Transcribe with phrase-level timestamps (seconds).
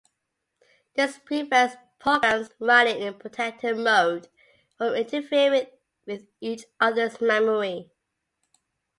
[0.95, 4.29] This prevents programs running in protected mode
[4.75, 5.67] from interfering
[6.07, 7.91] with each other's memory.